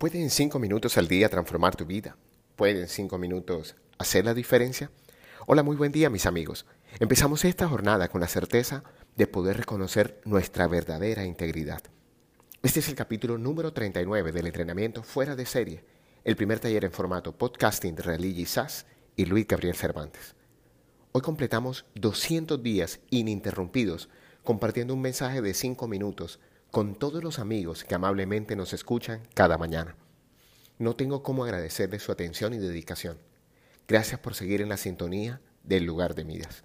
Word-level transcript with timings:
¿Puede 0.00 0.22
en 0.22 0.30
cinco 0.30 0.58
minutos 0.58 0.96
al 0.96 1.08
día 1.08 1.28
transformar 1.28 1.76
tu 1.76 1.84
vida? 1.84 2.16
¿Puede 2.56 2.80
en 2.80 2.88
cinco 2.88 3.18
minutos 3.18 3.76
hacer 3.98 4.24
la 4.24 4.32
diferencia? 4.32 4.90
Hola, 5.46 5.62
muy 5.62 5.76
buen 5.76 5.92
día 5.92 6.08
mis 6.08 6.24
amigos. 6.24 6.64
Empezamos 7.00 7.44
esta 7.44 7.68
jornada 7.68 8.08
con 8.08 8.22
la 8.22 8.26
certeza 8.26 8.82
de 9.16 9.26
poder 9.26 9.58
reconocer 9.58 10.18
nuestra 10.24 10.66
verdadera 10.68 11.26
integridad. 11.26 11.82
Este 12.62 12.80
es 12.80 12.88
el 12.88 12.94
capítulo 12.94 13.36
número 13.36 13.74
39 13.74 14.32
del 14.32 14.46
entrenamiento 14.46 15.02
fuera 15.02 15.36
de 15.36 15.44
serie, 15.44 15.84
el 16.24 16.34
primer 16.34 16.60
taller 16.60 16.86
en 16.86 16.92
formato 16.92 17.36
podcasting 17.36 17.94
de 17.94 18.02
Religi 18.02 18.46
SAS 18.46 18.86
y 19.16 19.26
Luis 19.26 19.46
Gabriel 19.46 19.76
Cervantes. 19.76 20.34
Hoy 21.12 21.20
completamos 21.20 21.84
200 21.96 22.62
días 22.62 23.00
ininterrumpidos 23.10 24.08
compartiendo 24.44 24.94
un 24.94 25.02
mensaje 25.02 25.42
de 25.42 25.52
cinco 25.52 25.88
minutos 25.88 26.40
con 26.70 26.94
todos 26.94 27.24
los 27.24 27.38
amigos 27.38 27.82
que 27.84 27.94
amablemente 27.94 28.54
nos 28.54 28.72
escuchan 28.72 29.22
cada 29.34 29.58
mañana. 29.58 29.96
No 30.78 30.94
tengo 30.94 31.22
cómo 31.22 31.44
agradecerles 31.44 32.02
su 32.02 32.12
atención 32.12 32.54
y 32.54 32.58
dedicación. 32.58 33.18
Gracias 33.88 34.20
por 34.20 34.34
seguir 34.34 34.60
en 34.60 34.68
la 34.68 34.76
sintonía 34.76 35.40
del 35.64 35.84
lugar 35.84 36.14
de 36.14 36.24
Midas. 36.24 36.62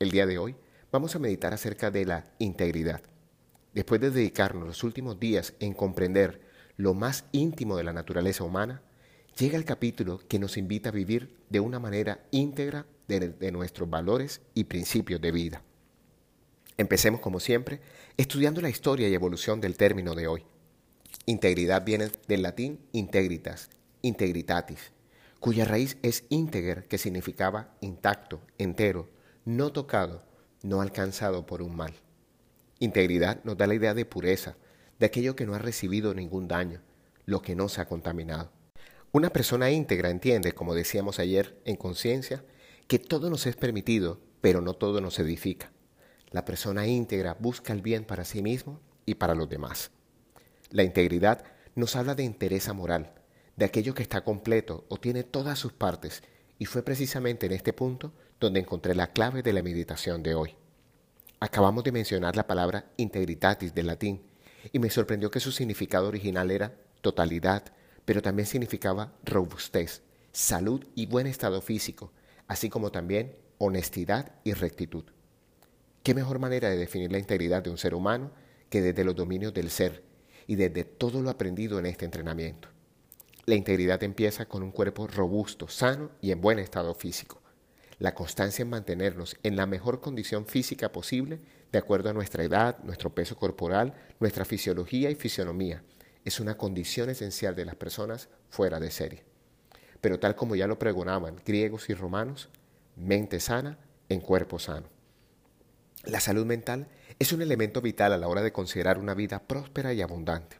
El 0.00 0.10
día 0.10 0.26
de 0.26 0.38
hoy 0.38 0.56
vamos 0.90 1.14
a 1.14 1.20
meditar 1.20 1.54
acerca 1.54 1.92
de 1.92 2.06
la 2.06 2.26
integridad. 2.38 3.02
Después 3.72 4.00
de 4.00 4.10
dedicarnos 4.10 4.66
los 4.66 4.82
últimos 4.82 5.20
días 5.20 5.54
en 5.60 5.74
comprender 5.74 6.40
lo 6.76 6.94
más 6.94 7.24
íntimo 7.30 7.76
de 7.76 7.84
la 7.84 7.92
naturaleza 7.92 8.42
humana, 8.42 8.82
llega 9.38 9.56
el 9.56 9.64
capítulo 9.64 10.20
que 10.26 10.40
nos 10.40 10.56
invita 10.56 10.88
a 10.88 10.92
vivir 10.92 11.36
de 11.48 11.60
una 11.60 11.78
manera 11.78 12.26
íntegra 12.32 12.84
de, 13.06 13.28
de 13.28 13.52
nuestros 13.52 13.88
valores 13.88 14.40
y 14.54 14.64
principios 14.64 15.20
de 15.20 15.30
vida. 15.30 15.62
Empecemos 16.80 17.20
como 17.20 17.40
siempre 17.40 17.82
estudiando 18.16 18.62
la 18.62 18.70
historia 18.70 19.06
y 19.06 19.12
evolución 19.12 19.60
del 19.60 19.76
término 19.76 20.14
de 20.14 20.28
hoy. 20.28 20.46
Integridad 21.26 21.84
viene 21.84 22.10
del 22.26 22.40
latín 22.40 22.80
integritas, 22.92 23.68
integritatis, 24.00 24.90
cuya 25.40 25.66
raíz 25.66 25.98
es 26.02 26.24
ínteger, 26.30 26.88
que 26.88 26.96
significaba 26.96 27.76
intacto, 27.82 28.40
entero, 28.56 29.10
no 29.44 29.72
tocado, 29.72 30.24
no 30.62 30.80
alcanzado 30.80 31.44
por 31.44 31.60
un 31.60 31.76
mal. 31.76 31.92
Integridad 32.78 33.44
nos 33.44 33.58
da 33.58 33.66
la 33.66 33.74
idea 33.74 33.92
de 33.92 34.06
pureza, 34.06 34.56
de 34.98 35.04
aquello 35.04 35.36
que 35.36 35.44
no 35.44 35.54
ha 35.54 35.58
recibido 35.58 36.14
ningún 36.14 36.48
daño, 36.48 36.80
lo 37.26 37.42
que 37.42 37.54
no 37.54 37.68
se 37.68 37.82
ha 37.82 37.88
contaminado. 37.88 38.52
Una 39.12 39.28
persona 39.28 39.70
íntegra 39.70 40.08
entiende, 40.08 40.52
como 40.52 40.74
decíamos 40.74 41.18
ayer 41.18 41.60
en 41.66 41.76
conciencia, 41.76 42.42
que 42.88 42.98
todo 42.98 43.28
nos 43.28 43.46
es 43.46 43.56
permitido, 43.56 44.18
pero 44.40 44.62
no 44.62 44.72
todo 44.72 45.02
nos 45.02 45.18
edifica. 45.18 45.72
La 46.30 46.44
persona 46.44 46.86
íntegra 46.86 47.36
busca 47.38 47.72
el 47.72 47.82
bien 47.82 48.04
para 48.04 48.24
sí 48.24 48.42
mismo 48.42 48.80
y 49.04 49.14
para 49.16 49.34
los 49.34 49.48
demás. 49.48 49.90
La 50.70 50.84
integridad 50.84 51.42
nos 51.74 51.96
habla 51.96 52.14
de 52.14 52.22
interés 52.22 52.72
moral, 52.72 53.12
de 53.56 53.64
aquello 53.64 53.94
que 53.94 54.02
está 54.02 54.22
completo 54.22 54.84
o 54.88 54.96
tiene 54.98 55.24
todas 55.24 55.58
sus 55.58 55.72
partes, 55.72 56.22
y 56.58 56.66
fue 56.66 56.82
precisamente 56.82 57.46
en 57.46 57.52
este 57.52 57.72
punto 57.72 58.12
donde 58.38 58.60
encontré 58.60 58.94
la 58.94 59.12
clave 59.12 59.42
de 59.42 59.52
la 59.52 59.62
meditación 59.62 60.22
de 60.22 60.34
hoy. 60.34 60.54
Acabamos 61.40 61.82
de 61.84 61.92
mencionar 61.92 62.36
la 62.36 62.46
palabra 62.46 62.92
integritatis 62.96 63.74
del 63.74 63.88
latín, 63.88 64.22
y 64.72 64.78
me 64.78 64.90
sorprendió 64.90 65.30
que 65.30 65.40
su 65.40 65.52
significado 65.52 66.08
original 66.08 66.50
era 66.50 66.76
totalidad, 67.00 67.64
pero 68.04 68.22
también 68.22 68.46
significaba 68.46 69.14
robustez, 69.24 70.02
salud 70.32 70.84
y 70.94 71.06
buen 71.06 71.26
estado 71.26 71.60
físico, 71.60 72.12
así 72.46 72.68
como 72.68 72.92
también 72.92 73.36
honestidad 73.58 74.32
y 74.44 74.52
rectitud. 74.52 75.04
¿Qué 76.02 76.14
mejor 76.14 76.38
manera 76.38 76.70
de 76.70 76.78
definir 76.78 77.12
la 77.12 77.18
integridad 77.18 77.62
de 77.62 77.68
un 77.68 77.76
ser 77.76 77.94
humano 77.94 78.30
que 78.70 78.80
desde 78.80 79.04
los 79.04 79.14
dominios 79.14 79.52
del 79.52 79.68
ser 79.68 80.02
y 80.46 80.56
desde 80.56 80.84
todo 80.84 81.20
lo 81.20 81.28
aprendido 81.28 81.78
en 81.78 81.84
este 81.84 82.06
entrenamiento? 82.06 82.68
La 83.44 83.54
integridad 83.54 84.02
empieza 84.02 84.46
con 84.46 84.62
un 84.62 84.70
cuerpo 84.70 85.06
robusto, 85.06 85.68
sano 85.68 86.10
y 86.22 86.30
en 86.30 86.40
buen 86.40 86.58
estado 86.58 86.94
físico. 86.94 87.42
La 87.98 88.14
constancia 88.14 88.62
en 88.62 88.70
mantenernos 88.70 89.36
en 89.42 89.56
la 89.56 89.66
mejor 89.66 90.00
condición 90.00 90.46
física 90.46 90.90
posible 90.90 91.38
de 91.70 91.78
acuerdo 91.78 92.08
a 92.08 92.14
nuestra 92.14 92.44
edad, 92.44 92.78
nuestro 92.82 93.14
peso 93.14 93.36
corporal, 93.36 93.92
nuestra 94.20 94.46
fisiología 94.46 95.10
y 95.10 95.16
fisionomía 95.16 95.82
es 96.24 96.40
una 96.40 96.56
condición 96.56 97.10
esencial 97.10 97.54
de 97.54 97.66
las 97.66 97.74
personas 97.74 98.30
fuera 98.48 98.80
de 98.80 98.90
serie. 98.90 99.24
Pero 100.00 100.18
tal 100.18 100.34
como 100.34 100.56
ya 100.56 100.66
lo 100.66 100.78
pregonaban 100.78 101.42
griegos 101.44 101.90
y 101.90 101.94
romanos, 101.94 102.48
mente 102.96 103.38
sana 103.38 103.78
en 104.08 104.22
cuerpo 104.22 104.58
sano. 104.58 104.99
La 106.04 106.20
salud 106.20 106.46
mental 106.46 106.88
es 107.18 107.32
un 107.32 107.42
elemento 107.42 107.82
vital 107.82 108.12
a 108.12 108.18
la 108.18 108.28
hora 108.28 108.42
de 108.42 108.52
considerar 108.52 108.98
una 108.98 109.14
vida 109.14 109.40
próspera 109.40 109.92
y 109.92 110.00
abundante. 110.00 110.56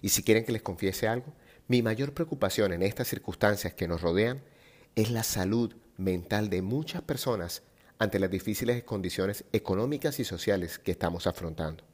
Y 0.00 0.08
si 0.08 0.22
quieren 0.22 0.44
que 0.44 0.52
les 0.52 0.62
confiese 0.62 1.06
algo, 1.06 1.34
mi 1.68 1.82
mayor 1.82 2.14
preocupación 2.14 2.72
en 2.72 2.82
estas 2.82 3.08
circunstancias 3.08 3.74
que 3.74 3.86
nos 3.86 4.00
rodean 4.00 4.42
es 4.96 5.10
la 5.10 5.22
salud 5.22 5.76
mental 5.98 6.48
de 6.48 6.62
muchas 6.62 7.02
personas 7.02 7.62
ante 7.98 8.18
las 8.18 8.30
difíciles 8.30 8.82
condiciones 8.82 9.44
económicas 9.52 10.18
y 10.18 10.24
sociales 10.24 10.78
que 10.78 10.92
estamos 10.92 11.26
afrontando. 11.26 11.84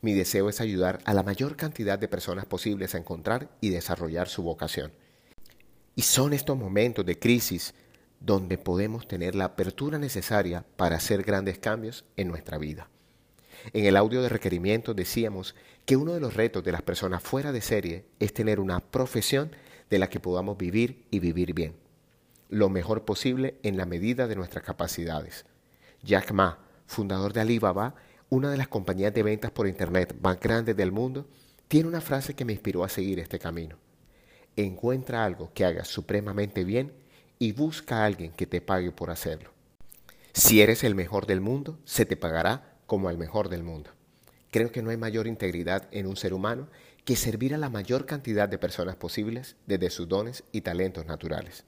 Mi 0.00 0.14
deseo 0.14 0.48
es 0.48 0.60
ayudar 0.60 1.00
a 1.04 1.14
la 1.14 1.24
mayor 1.24 1.56
cantidad 1.56 1.98
de 1.98 2.06
personas 2.06 2.46
posibles 2.46 2.94
a 2.94 2.98
encontrar 2.98 3.50
y 3.60 3.70
desarrollar 3.70 4.28
su 4.28 4.44
vocación. 4.44 4.92
Y 5.96 6.02
son 6.02 6.32
estos 6.32 6.56
momentos 6.56 7.04
de 7.04 7.18
crisis 7.18 7.74
donde 8.20 8.58
podemos 8.58 9.08
tener 9.08 9.34
la 9.34 9.46
apertura 9.46 9.98
necesaria 9.98 10.64
para 10.76 10.96
hacer 10.96 11.22
grandes 11.22 11.58
cambios 11.58 12.04
en 12.16 12.28
nuestra 12.28 12.58
vida. 12.58 12.88
En 13.72 13.84
el 13.84 13.96
audio 13.96 14.22
de 14.22 14.28
requerimiento 14.28 14.94
decíamos 14.94 15.54
que 15.86 15.96
uno 15.96 16.12
de 16.12 16.20
los 16.20 16.34
retos 16.34 16.62
de 16.62 16.72
las 16.72 16.82
personas 16.82 17.22
fuera 17.22 17.52
de 17.52 17.60
serie 17.60 18.04
es 18.18 18.32
tener 18.32 18.60
una 18.60 18.80
profesión 18.80 19.50
de 19.88 19.98
la 19.98 20.08
que 20.08 20.20
podamos 20.20 20.56
vivir 20.56 21.06
y 21.10 21.18
vivir 21.18 21.52
bien, 21.52 21.74
lo 22.48 22.68
mejor 22.68 23.04
posible 23.04 23.58
en 23.62 23.76
la 23.76 23.86
medida 23.86 24.28
de 24.28 24.36
nuestras 24.36 24.64
capacidades. 24.64 25.46
Jack 26.02 26.32
Ma, 26.32 26.58
fundador 26.86 27.32
de 27.32 27.40
Alibaba, 27.40 27.94
una 28.28 28.50
de 28.50 28.56
las 28.56 28.68
compañías 28.68 29.12
de 29.12 29.22
ventas 29.22 29.50
por 29.50 29.66
Internet 29.66 30.16
más 30.22 30.38
grandes 30.38 30.76
del 30.76 30.92
mundo, 30.92 31.26
tiene 31.68 31.88
una 31.88 32.00
frase 32.00 32.34
que 32.34 32.44
me 32.44 32.52
inspiró 32.52 32.84
a 32.84 32.88
seguir 32.88 33.18
este 33.18 33.38
camino. 33.38 33.76
Encuentra 34.56 35.24
algo 35.24 35.52
que 35.52 35.64
hagas 35.64 35.88
supremamente 35.88 36.64
bien 36.64 36.92
y 37.40 37.52
busca 37.52 37.96
a 37.96 38.04
alguien 38.04 38.32
que 38.32 38.46
te 38.46 38.60
pague 38.60 38.92
por 38.92 39.10
hacerlo. 39.10 39.50
Si 40.34 40.60
eres 40.60 40.84
el 40.84 40.94
mejor 40.94 41.26
del 41.26 41.40
mundo, 41.40 41.80
se 41.86 42.04
te 42.04 42.16
pagará 42.16 42.76
como 42.86 43.08
el 43.08 43.16
mejor 43.16 43.48
del 43.48 43.62
mundo. 43.62 43.90
Creo 44.50 44.70
que 44.70 44.82
no 44.82 44.90
hay 44.90 44.98
mayor 44.98 45.26
integridad 45.26 45.88
en 45.90 46.06
un 46.06 46.16
ser 46.16 46.34
humano 46.34 46.68
que 47.04 47.16
servir 47.16 47.54
a 47.54 47.58
la 47.58 47.70
mayor 47.70 48.04
cantidad 48.04 48.46
de 48.46 48.58
personas 48.58 48.96
posibles 48.96 49.56
desde 49.66 49.88
sus 49.88 50.06
dones 50.06 50.44
y 50.52 50.60
talentos 50.60 51.06
naturales. 51.06 51.64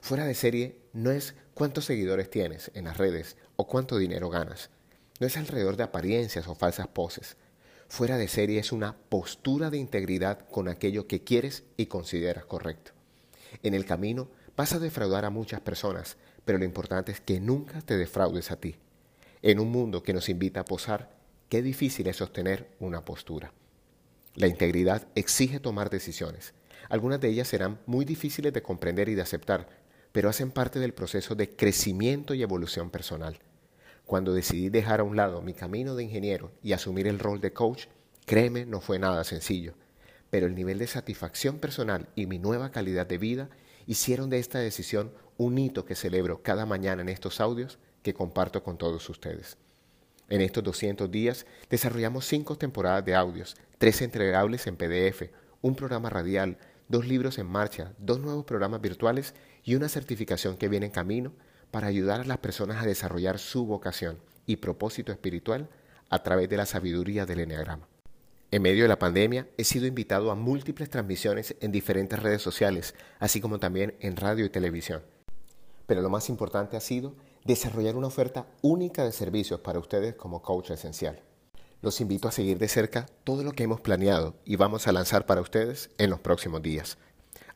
Fuera 0.00 0.24
de 0.24 0.34
serie 0.34 0.78
no 0.94 1.10
es 1.10 1.34
cuántos 1.52 1.84
seguidores 1.84 2.30
tienes 2.30 2.70
en 2.74 2.84
las 2.84 2.96
redes 2.96 3.36
o 3.56 3.66
cuánto 3.66 3.98
dinero 3.98 4.30
ganas. 4.30 4.70
No 5.20 5.26
es 5.26 5.36
alrededor 5.36 5.76
de 5.76 5.82
apariencias 5.82 6.48
o 6.48 6.54
falsas 6.54 6.88
poses. 6.88 7.36
Fuera 7.88 8.16
de 8.16 8.28
serie 8.28 8.60
es 8.60 8.72
una 8.72 8.96
postura 9.10 9.68
de 9.68 9.76
integridad 9.76 10.48
con 10.48 10.68
aquello 10.68 11.06
que 11.06 11.22
quieres 11.22 11.64
y 11.76 11.86
consideras 11.86 12.46
correcto. 12.46 12.92
En 13.62 13.74
el 13.74 13.84
camino 13.84 14.28
Vas 14.56 14.72
a 14.72 14.78
defraudar 14.78 15.26
a 15.26 15.30
muchas 15.30 15.60
personas, 15.60 16.16
pero 16.46 16.56
lo 16.58 16.64
importante 16.64 17.12
es 17.12 17.20
que 17.20 17.40
nunca 17.40 17.82
te 17.82 17.98
defraudes 17.98 18.50
a 18.50 18.56
ti. 18.56 18.76
En 19.42 19.60
un 19.60 19.70
mundo 19.70 20.02
que 20.02 20.14
nos 20.14 20.30
invita 20.30 20.60
a 20.60 20.64
posar, 20.64 21.10
qué 21.50 21.60
difícil 21.60 22.06
es 22.06 22.16
sostener 22.16 22.70
una 22.80 23.04
postura. 23.04 23.52
La 24.34 24.46
integridad 24.46 25.08
exige 25.14 25.60
tomar 25.60 25.90
decisiones. 25.90 26.54
Algunas 26.88 27.20
de 27.20 27.28
ellas 27.28 27.48
serán 27.48 27.80
muy 27.84 28.06
difíciles 28.06 28.52
de 28.54 28.62
comprender 28.62 29.10
y 29.10 29.14
de 29.14 29.22
aceptar, 29.22 29.68
pero 30.12 30.30
hacen 30.30 30.50
parte 30.50 30.78
del 30.78 30.94
proceso 30.94 31.34
de 31.34 31.54
crecimiento 31.54 32.32
y 32.32 32.42
evolución 32.42 32.88
personal. 32.88 33.38
Cuando 34.06 34.32
decidí 34.32 34.70
dejar 34.70 35.00
a 35.00 35.04
un 35.04 35.16
lado 35.16 35.42
mi 35.42 35.52
camino 35.52 35.94
de 35.96 36.04
ingeniero 36.04 36.50
y 36.62 36.72
asumir 36.72 37.08
el 37.08 37.18
rol 37.18 37.42
de 37.42 37.52
coach, 37.52 37.88
créeme, 38.24 38.64
no 38.64 38.80
fue 38.80 38.98
nada 38.98 39.22
sencillo, 39.24 39.74
pero 40.30 40.46
el 40.46 40.54
nivel 40.54 40.78
de 40.78 40.86
satisfacción 40.86 41.58
personal 41.58 42.08
y 42.14 42.26
mi 42.26 42.38
nueva 42.38 42.70
calidad 42.70 43.06
de 43.06 43.18
vida 43.18 43.50
hicieron 43.86 44.30
de 44.30 44.38
esta 44.38 44.58
decisión 44.58 45.12
un 45.36 45.58
hito 45.58 45.84
que 45.84 45.94
celebro 45.94 46.42
cada 46.42 46.66
mañana 46.66 47.02
en 47.02 47.08
estos 47.08 47.40
audios 47.40 47.78
que 48.02 48.14
comparto 48.14 48.62
con 48.62 48.78
todos 48.78 49.08
ustedes. 49.08 49.58
En 50.28 50.40
estos 50.40 50.64
200 50.64 51.10
días 51.10 51.46
desarrollamos 51.70 52.26
cinco 52.26 52.56
temporadas 52.56 53.04
de 53.04 53.14
audios, 53.14 53.56
tres 53.78 54.02
entregables 54.02 54.66
en 54.66 54.76
PDF, 54.76 55.30
un 55.62 55.76
programa 55.76 56.10
radial, 56.10 56.58
dos 56.88 57.06
libros 57.06 57.38
en 57.38 57.46
marcha, 57.46 57.92
dos 57.98 58.20
nuevos 58.20 58.44
programas 58.44 58.80
virtuales 58.80 59.34
y 59.64 59.74
una 59.74 59.88
certificación 59.88 60.56
que 60.56 60.68
viene 60.68 60.86
en 60.86 60.92
camino 60.92 61.32
para 61.70 61.88
ayudar 61.88 62.20
a 62.20 62.24
las 62.24 62.38
personas 62.38 62.82
a 62.82 62.86
desarrollar 62.86 63.38
su 63.38 63.66
vocación 63.66 64.18
y 64.46 64.56
propósito 64.56 65.12
espiritual 65.12 65.68
a 66.08 66.22
través 66.22 66.48
de 66.48 66.56
la 66.56 66.66
sabiduría 66.66 67.26
del 67.26 67.40
Enneagrama. 67.40 67.88
En 68.56 68.62
medio 68.62 68.84
de 68.84 68.88
la 68.88 68.98
pandemia 68.98 69.46
he 69.58 69.64
sido 69.64 69.86
invitado 69.86 70.30
a 70.30 70.34
múltiples 70.34 70.88
transmisiones 70.88 71.54
en 71.60 71.72
diferentes 71.72 72.18
redes 72.18 72.40
sociales, 72.40 72.94
así 73.18 73.38
como 73.38 73.58
también 73.58 73.94
en 74.00 74.16
radio 74.16 74.46
y 74.46 74.48
televisión. 74.48 75.02
Pero 75.86 76.00
lo 76.00 76.08
más 76.08 76.30
importante 76.30 76.74
ha 76.74 76.80
sido 76.80 77.14
desarrollar 77.44 77.96
una 77.96 78.06
oferta 78.06 78.46
única 78.62 79.04
de 79.04 79.12
servicios 79.12 79.60
para 79.60 79.78
ustedes 79.78 80.14
como 80.14 80.40
coach 80.40 80.70
esencial. 80.70 81.20
Los 81.82 82.00
invito 82.00 82.28
a 82.28 82.32
seguir 82.32 82.56
de 82.56 82.68
cerca 82.68 83.04
todo 83.24 83.44
lo 83.44 83.52
que 83.52 83.64
hemos 83.64 83.82
planeado 83.82 84.36
y 84.46 84.56
vamos 84.56 84.88
a 84.88 84.92
lanzar 84.92 85.26
para 85.26 85.42
ustedes 85.42 85.90
en 85.98 86.08
los 86.08 86.20
próximos 86.20 86.62
días. 86.62 86.96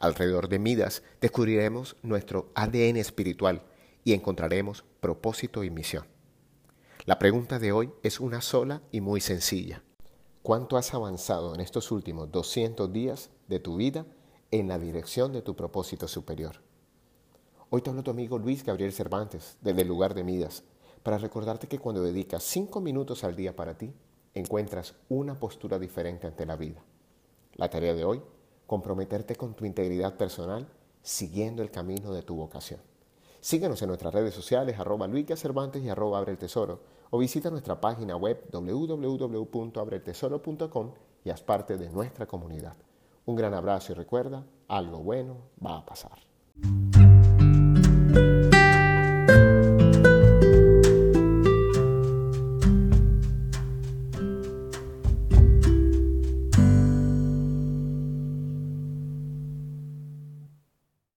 Alrededor 0.01 0.51
de 0.51 0.59
Midas 0.59 1.03
descubriremos 1.23 1.97
nuestro 2.03 2.53
ADN 2.55 2.99
espiritual 2.99 3.63
y 4.05 4.13
encontraremos 4.13 4.85
propósito 5.01 5.65
y 5.65 5.71
misión. 5.71 6.05
La 7.07 7.19
pregunta 7.19 7.59
de 7.59 7.73
hoy 7.73 7.91
es 8.03 8.21
una 8.21 8.43
sola 8.43 8.83
y 8.93 9.01
muy 9.01 9.23
sencilla. 9.23 9.83
¿Cuánto 10.43 10.79
has 10.79 10.95
avanzado 10.95 11.55
en 11.55 11.61
estos 11.61 11.93
últimos 11.93 12.33
200 12.33 12.91
días 12.91 13.29
de 13.47 13.61
tu 13.61 13.77
vida 13.77 14.07
en 14.51 14.69
la 14.69 14.79
dirección 14.79 15.35
de 15.35 15.43
tu 15.43 15.55
propósito 15.55 16.09
superior? 16.09 16.63
Hoy 17.69 17.83
te 17.83 17.91
hablo 17.91 18.03
tu 18.03 18.11
amigo 18.11 18.39
Luis 18.39 18.65
Gabriel 18.65 18.95
Cervantes 18.95 19.59
desde 19.61 19.83
el 19.83 19.89
lugar 19.89 20.15
de 20.15 20.25
Midas 20.25 20.65
para 21.03 21.19
recordarte 21.19 21.69
que 21.69 21.79
cuando 21.79 22.03
dedicas 22.03 22.43
5 22.45 22.81
minutos 22.81 23.23
al 23.23 23.37
día 23.37 23.55
para 23.55 23.77
ti, 23.77 23.93
encuentras 24.33 24.95
una 25.11 25.39
postura 25.39 25.79
diferente 25.79 26.27
ante 26.27 26.47
la 26.47 26.57
vida. 26.57 26.83
La 27.57 27.69
tarea 27.69 27.93
de 27.93 28.07
hoy, 28.07 28.23
comprometerte 28.67 29.37
con 29.37 29.53
tu 29.53 29.67
integridad 29.67 30.17
personal 30.17 30.67
siguiendo 31.03 31.61
el 31.61 31.71
camino 31.71 32.15
de 32.15 32.23
tu 32.23 32.35
vocación. 32.35 32.81
Síguenos 33.41 33.83
en 33.83 33.89
nuestras 33.89 34.15
redes 34.15 34.33
sociales, 34.33 34.79
arroba 34.79 35.07
Cervantes 35.37 35.83
y 35.83 35.91
arroba 35.91 36.17
Abre 36.17 36.33
el 36.33 36.39
Tesoro, 36.39 36.81
o 37.11 37.19
visita 37.19 37.51
nuestra 37.51 37.81
página 37.81 38.17
web 38.17 38.49
www.abreltesoro.com 38.51 40.93
y 41.25 41.31
haz 41.31 41.43
parte 41.43 41.77
de 41.77 41.91
nuestra 41.91 42.27
comunidad. 42.27 42.77
Un 43.27 43.37
gran 43.37 43.55
abrazo 43.55 43.93
y 43.93 43.95
recuerda, 43.95 44.45
algo 44.69 44.99
bueno 44.99 45.37
va 45.65 45.77
a 45.79 45.85
pasar. 45.85 46.19